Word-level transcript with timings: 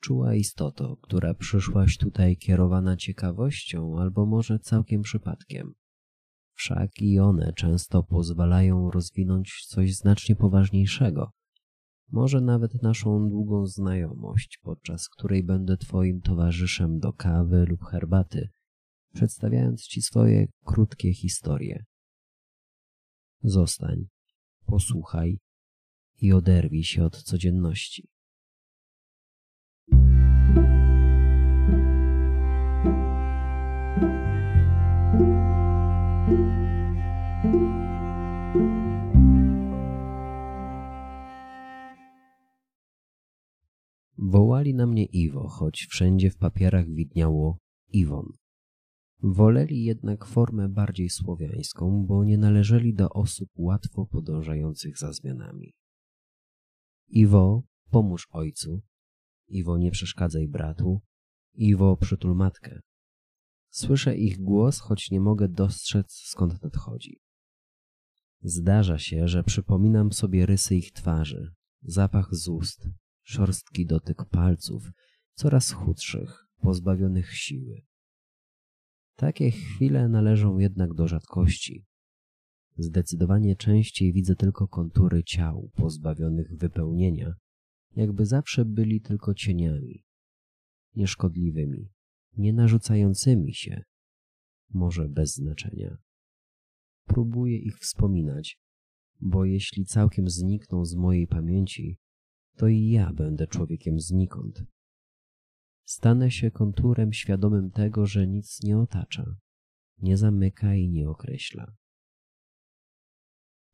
Czuła 0.00 0.34
istoto, 0.34 0.96
która 0.96 1.34
przyszłaś 1.34 1.96
tutaj 1.96 2.36
kierowana 2.36 2.96
ciekawością 2.96 3.98
albo 3.98 4.26
może 4.26 4.58
całkiem 4.58 5.02
przypadkiem. 5.02 5.74
Wszak 6.54 6.90
i 7.00 7.18
one 7.18 7.52
często 7.52 8.02
pozwalają 8.02 8.90
rozwinąć 8.90 9.66
coś 9.66 9.94
znacznie 9.94 10.36
poważniejszego. 10.36 11.30
Może 12.08 12.40
nawet 12.40 12.82
naszą 12.82 13.28
długą 13.28 13.66
znajomość, 13.66 14.58
podczas 14.62 15.08
której 15.08 15.44
będę 15.44 15.76
Twoim 15.76 16.20
towarzyszem 16.20 16.98
do 16.98 17.12
kawy 17.12 17.66
lub 17.68 17.84
herbaty, 17.84 18.48
przedstawiając 19.14 19.82
Ci 19.82 20.02
swoje 20.02 20.46
krótkie 20.64 21.14
historie. 21.14 21.84
Zostań, 23.42 24.06
posłuchaj 24.66 25.38
i 26.20 26.32
oderwij 26.32 26.84
się 26.84 27.04
od 27.04 27.22
codzienności. 27.22 28.08
Wołali 44.60 44.74
na 44.74 44.86
mnie 44.86 45.04
Iwo, 45.04 45.48
choć 45.48 45.86
wszędzie 45.90 46.30
w 46.30 46.36
papierach 46.36 46.90
widniało 46.90 47.58
Iwon. 47.88 48.32
Woleli 49.22 49.84
jednak 49.84 50.24
formę 50.24 50.68
bardziej 50.68 51.10
słowiańską, 51.10 52.06
bo 52.06 52.24
nie 52.24 52.38
należeli 52.38 52.94
do 52.94 53.10
osób 53.10 53.48
łatwo 53.56 54.06
podążających 54.06 54.98
za 54.98 55.12
zmianami. 55.12 55.72
Iwo, 57.08 57.62
pomóż 57.90 58.28
ojcu. 58.30 58.80
Iwo, 59.48 59.78
nie 59.78 59.90
przeszkadzaj 59.90 60.48
bratu. 60.48 61.00
Iwo, 61.54 61.96
przytul 61.96 62.36
matkę. 62.36 62.80
Słyszę 63.70 64.16
ich 64.16 64.38
głos, 64.38 64.80
choć 64.80 65.10
nie 65.10 65.20
mogę 65.20 65.48
dostrzec 65.48 66.12
skąd 66.12 66.62
nadchodzi. 66.62 67.20
Zdarza 68.42 68.98
się, 68.98 69.28
że 69.28 69.44
przypominam 69.44 70.12
sobie 70.12 70.46
rysy 70.46 70.76
ich 70.76 70.92
twarzy, 70.92 71.52
zapach 71.82 72.34
z 72.34 72.48
ust, 72.48 72.88
szorstki 73.30 73.86
dotyk 73.86 74.24
palców, 74.24 74.90
coraz 75.34 75.72
chudszych, 75.72 76.46
pozbawionych 76.60 77.34
siły. 77.34 77.82
Takie 79.16 79.50
chwile 79.50 80.08
należą 80.08 80.58
jednak 80.58 80.94
do 80.94 81.08
rzadkości. 81.08 81.86
Zdecydowanie 82.76 83.56
częściej 83.56 84.12
widzę 84.12 84.36
tylko 84.36 84.68
kontury 84.68 85.24
ciał 85.24 85.70
pozbawionych 85.74 86.56
wypełnienia, 86.56 87.34
jakby 87.96 88.26
zawsze 88.26 88.64
byli 88.64 89.00
tylko 89.00 89.34
cieniami, 89.34 90.04
nieszkodliwymi, 90.96 91.90
nie 92.36 92.52
narzucającymi 92.52 93.54
się, 93.54 93.82
może 94.70 95.08
bez 95.08 95.34
znaczenia. 95.34 95.96
Próbuję 97.04 97.58
ich 97.58 97.78
wspominać, 97.78 98.58
bo 99.20 99.44
jeśli 99.44 99.84
całkiem 99.84 100.28
znikną 100.28 100.84
z 100.84 100.94
mojej 100.94 101.26
pamięci, 101.26 101.98
to 102.60 102.68
i 102.68 102.90
ja 102.90 103.12
będę 103.12 103.46
człowiekiem 103.46 104.00
znikąd. 104.00 104.64
Stanę 105.84 106.30
się 106.30 106.50
konturem 106.50 107.12
świadomym 107.12 107.70
tego, 107.70 108.06
że 108.06 108.26
nic 108.26 108.62
nie 108.62 108.78
otacza, 108.78 109.36
nie 109.98 110.16
zamyka 110.16 110.74
i 110.74 110.88
nie 110.88 111.08
określa. 111.08 111.72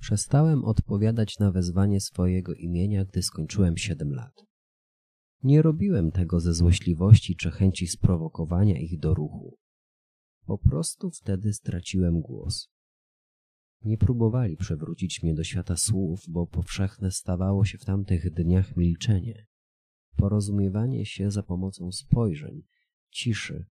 Przestałem 0.00 0.64
odpowiadać 0.64 1.38
na 1.38 1.52
wezwanie 1.52 2.00
swojego 2.00 2.54
imienia, 2.54 3.04
gdy 3.04 3.22
skończyłem 3.22 3.76
siedem 3.76 4.14
lat. 4.14 4.44
Nie 5.42 5.62
robiłem 5.62 6.10
tego 6.10 6.40
ze 6.40 6.54
złośliwości 6.54 7.36
czy 7.36 7.50
chęci 7.50 7.86
sprowokowania 7.86 8.78
ich 8.78 8.98
do 8.98 9.14
ruchu. 9.14 9.56
Po 10.46 10.58
prostu 10.58 11.10
wtedy 11.10 11.52
straciłem 11.52 12.20
głos. 12.20 12.73
Nie 13.84 13.98
próbowali 13.98 14.56
przewrócić 14.56 15.22
mnie 15.22 15.34
do 15.34 15.44
świata 15.44 15.76
słów, 15.76 16.24
bo 16.28 16.46
powszechne 16.46 17.10
stawało 17.10 17.64
się 17.64 17.78
w 17.78 17.84
tamtych 17.84 18.30
dniach 18.30 18.76
milczenie, 18.76 19.46
porozumiewanie 20.16 21.06
się 21.06 21.30
za 21.30 21.42
pomocą 21.42 21.92
spojrzeń, 21.92 22.62
ciszy, 23.10 23.66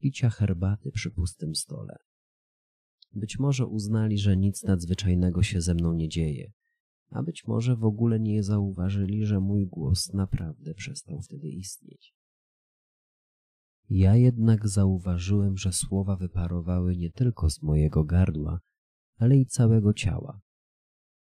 picia 0.00 0.30
herbaty 0.30 0.92
przy 0.92 1.10
pustym 1.10 1.54
stole. 1.54 1.96
Być 3.12 3.38
może 3.38 3.66
uznali, 3.66 4.18
że 4.18 4.36
nic 4.36 4.62
nadzwyczajnego 4.62 5.42
się 5.42 5.60
ze 5.60 5.74
mną 5.74 5.92
nie 5.92 6.08
dzieje, 6.08 6.52
a 7.10 7.22
być 7.22 7.46
może 7.46 7.76
w 7.76 7.84
ogóle 7.84 8.20
nie 8.20 8.42
zauważyli, 8.42 9.26
że 9.26 9.40
mój 9.40 9.66
głos 9.66 10.12
naprawdę 10.12 10.74
przestał 10.74 11.20
wtedy 11.20 11.48
istnieć. 11.50 12.14
Ja 13.90 14.16
jednak 14.16 14.68
zauważyłem, 14.68 15.56
że 15.56 15.72
słowa 15.72 16.16
wyparowały 16.16 16.96
nie 16.96 17.10
tylko 17.10 17.50
z 17.50 17.62
mojego 17.62 18.04
gardła, 18.04 18.60
ale 19.18 19.36
i 19.36 19.46
całego 19.46 19.92
ciała. 19.92 20.40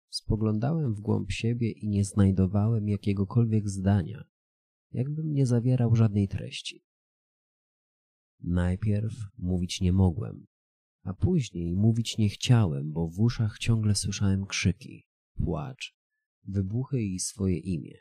Spoglądałem 0.09 0.93
w 0.93 0.99
głąb 0.99 1.31
siebie 1.31 1.71
i 1.71 1.87
nie 1.87 2.05
znajdowałem 2.05 2.87
jakiegokolwiek 2.89 3.69
zdania, 3.69 4.23
jakbym 4.91 5.33
nie 5.33 5.45
zawierał 5.45 5.95
żadnej 5.95 6.27
treści. 6.27 6.83
Najpierw 8.39 9.13
mówić 9.37 9.81
nie 9.81 9.93
mogłem, 9.93 10.45
a 11.03 11.13
później 11.13 11.75
mówić 11.75 12.17
nie 12.17 12.29
chciałem, 12.29 12.91
bo 12.91 13.07
w 13.07 13.19
uszach 13.19 13.57
ciągle 13.57 13.95
słyszałem 13.95 14.45
krzyki, 14.45 15.07
płacz, 15.35 15.95
wybuchy 16.43 17.01
i 17.01 17.19
swoje 17.19 17.57
imię. 17.57 17.97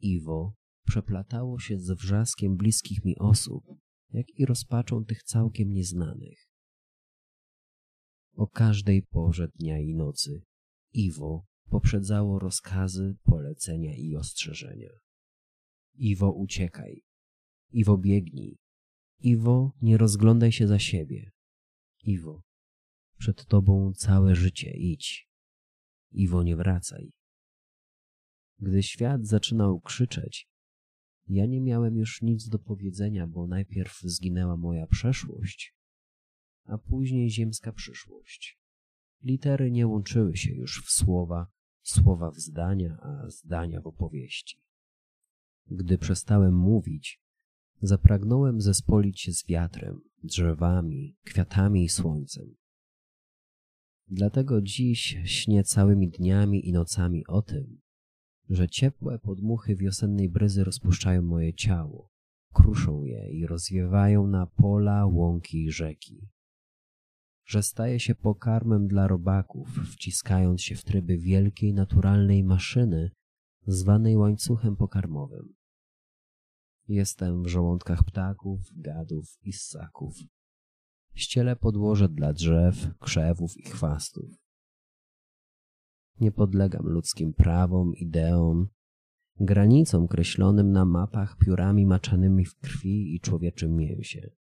Iwo 0.00 0.54
przeplatało 0.86 1.58
się 1.58 1.78
z 1.78 1.90
wrzaskiem 1.90 2.56
bliskich 2.56 3.04
mi 3.04 3.18
osób, 3.18 3.64
jak 4.10 4.26
i 4.34 4.46
rozpaczą 4.46 5.04
tych 5.04 5.22
całkiem 5.22 5.72
nieznanych. 5.72 6.49
O 8.40 8.46
każdej 8.46 9.02
porze 9.02 9.48
dnia 9.48 9.78
i 9.78 9.94
nocy 9.94 10.42
Iwo 10.92 11.46
poprzedzało 11.70 12.38
rozkazy, 12.38 13.16
polecenia 13.22 13.96
i 13.96 14.16
ostrzeżenia. 14.16 14.90
Iwo 15.94 16.32
uciekaj, 16.32 17.02
Iwo 17.70 17.98
biegnij, 17.98 18.58
Iwo 19.18 19.72
nie 19.82 19.96
rozglądaj 19.96 20.52
się 20.52 20.66
za 20.66 20.78
siebie, 20.78 21.30
Iwo 22.04 22.42
przed 23.18 23.46
tobą 23.46 23.92
całe 23.96 24.34
życie 24.34 24.70
idź, 24.76 25.28
Iwo 26.10 26.42
nie 26.42 26.56
wracaj. 26.56 27.12
Gdy 28.58 28.82
świat 28.82 29.26
zaczynał 29.26 29.80
krzyczeć, 29.80 30.48
ja 31.26 31.46
nie 31.46 31.60
miałem 31.60 31.96
już 31.96 32.22
nic 32.22 32.48
do 32.48 32.58
powiedzenia, 32.58 33.26
bo 33.26 33.46
najpierw 33.46 34.00
zginęła 34.00 34.56
moja 34.56 34.86
przeszłość, 34.86 35.79
a 36.64 36.78
później 36.78 37.30
ziemska 37.30 37.72
przyszłość. 37.72 38.60
Litery 39.22 39.70
nie 39.70 39.86
łączyły 39.86 40.36
się 40.36 40.54
już 40.54 40.84
w 40.86 40.90
słowa, 40.90 41.46
słowa 41.82 42.30
w 42.30 42.38
zdania, 42.38 42.98
a 43.02 43.30
zdania 43.30 43.80
w 43.80 43.86
opowieści. 43.86 44.62
Gdy 45.66 45.98
przestałem 45.98 46.56
mówić, 46.56 47.20
zapragnąłem 47.82 48.60
zespolić 48.60 49.20
się 49.20 49.32
z 49.32 49.46
wiatrem, 49.46 50.00
drzewami, 50.24 51.16
kwiatami 51.24 51.84
i 51.84 51.88
słońcem. 51.88 52.56
Dlatego 54.08 54.62
dziś 54.62 55.18
śnię 55.24 55.64
całymi 55.64 56.08
dniami 56.08 56.68
i 56.68 56.72
nocami 56.72 57.26
o 57.26 57.42
tym, 57.42 57.80
że 58.48 58.68
ciepłe 58.68 59.18
podmuchy 59.18 59.76
wiosennej 59.76 60.28
bryzy 60.28 60.64
rozpuszczają 60.64 61.22
moje 61.22 61.54
ciało, 61.54 62.10
kruszą 62.52 63.04
je 63.04 63.32
i 63.32 63.46
rozwiewają 63.46 64.26
na 64.26 64.46
pola, 64.46 65.06
łąki 65.06 65.64
i 65.64 65.70
rzeki 65.70 66.29
że 67.50 67.62
staje 67.62 68.00
się 68.00 68.14
pokarmem 68.14 68.88
dla 68.88 69.08
robaków, 69.08 69.68
wciskając 69.92 70.62
się 70.62 70.74
w 70.74 70.84
tryby 70.84 71.18
wielkiej 71.18 71.74
naturalnej 71.74 72.44
maszyny 72.44 73.10
zwanej 73.66 74.16
łańcuchem 74.16 74.76
pokarmowym. 74.76 75.54
Jestem 76.88 77.42
w 77.42 77.46
żołądkach 77.46 78.04
ptaków, 78.04 78.60
gadów 78.76 79.38
i 79.42 79.52
ssaków. 79.52 80.14
Ścielę 81.14 81.56
podłoże 81.56 82.08
dla 82.08 82.32
drzew, 82.32 82.98
krzewów 82.98 83.56
i 83.56 83.62
chwastów. 83.62 84.30
Nie 86.20 86.32
podlegam 86.32 86.86
ludzkim 86.86 87.32
prawom, 87.32 87.94
ideom, 87.94 88.68
granicom 89.40 90.08
kreślonym 90.08 90.72
na 90.72 90.84
mapach 90.84 91.36
piórami 91.36 91.86
maczanymi 91.86 92.44
w 92.44 92.58
krwi 92.58 93.14
i 93.14 93.20
człowieczym 93.20 93.76
mięsie 93.76 94.39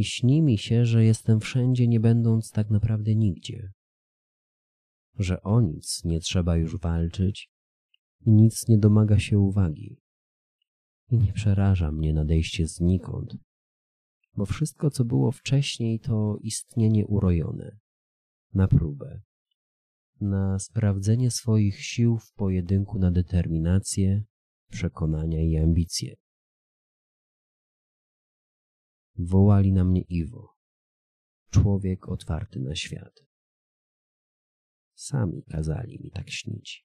i 0.00 0.04
śni 0.04 0.42
mi 0.42 0.58
się, 0.58 0.84
że 0.84 1.04
jestem 1.04 1.40
wszędzie, 1.40 1.88
nie 1.88 2.00
będąc 2.00 2.50
tak 2.50 2.70
naprawdę 2.70 3.14
nigdzie. 3.14 3.72
Że 5.18 5.42
o 5.42 5.60
nic 5.60 6.04
nie 6.04 6.20
trzeba 6.20 6.56
już 6.56 6.76
walczyć 6.78 7.50
i 8.26 8.30
nic 8.30 8.68
nie 8.68 8.78
domaga 8.78 9.18
się 9.18 9.38
uwagi. 9.38 9.96
I 11.10 11.18
nie 11.18 11.32
przeraża 11.32 11.92
mnie 11.92 12.12
nadejście 12.12 12.66
znikąd, 12.66 13.36
bo 14.36 14.46
wszystko, 14.46 14.90
co 14.90 15.04
było 15.04 15.32
wcześniej, 15.32 16.00
to 16.00 16.36
istnienie 16.40 17.06
urojone, 17.06 17.78
na 18.54 18.68
próbę, 18.68 19.20
na 20.20 20.58
sprawdzenie 20.58 21.30
swoich 21.30 21.84
sił 21.84 22.18
w 22.18 22.32
pojedynku 22.32 22.98
na 22.98 23.10
determinację, 23.10 24.24
przekonania 24.70 25.42
i 25.42 25.56
ambicje. 25.56 26.16
Wołali 29.16 29.72
na 29.72 29.84
mnie 29.84 30.00
Iwo, 30.00 30.56
człowiek 31.50 32.08
otwarty 32.08 32.60
na 32.60 32.74
świat. 32.74 33.20
Sami 34.94 35.42
kazali 35.42 36.00
mi 36.02 36.10
tak 36.10 36.30
śnić. 36.30 36.90